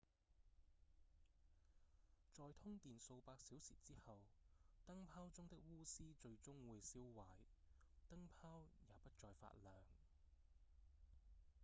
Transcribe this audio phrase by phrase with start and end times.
[2.33, 4.19] 在通電數百小時之後
[4.87, 7.23] 燈泡中的鎢絲最終會燒壞
[8.09, 9.75] 燈泡也不再發亮